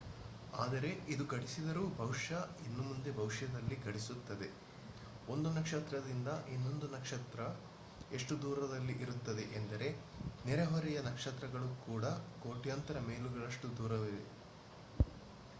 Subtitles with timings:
[0.53, 4.47] ಆದರೆ ಇದು ಘಟಿಸಿದರೂ ಬಹುಶಃ ಇನ್ನೂ ಮುಂದೆ ಭವಿಷ್ಯದಲ್ಲಿ ಘಟಿಸುತ್ತದೆ
[5.27, 7.43] ಒಂದು ನಕ್ಷತ್ರದಿಂದ ಇನ್ನೊಂದು ನಕ್ಷತ್ರ
[8.11, 9.89] ಎಷ್ಟು ದೂರದಲ್ಲಿ ಇರುತ್ತದೆ ಎಂದರೆ
[10.45, 12.05] ನೆರೆಹೊರೆಯ ನಕ್ಷತ್ರಗಳು ಕೂಡ
[12.41, 14.29] ಕೋಟ್ಯಾಂತರ ಮೈಲುಗಳಷ್ಟು ದೂರವಿರುತ್ತವೆ